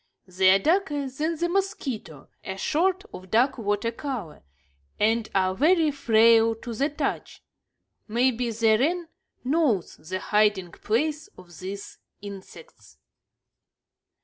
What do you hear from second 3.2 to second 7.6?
dark water color, and are very frail to the touch.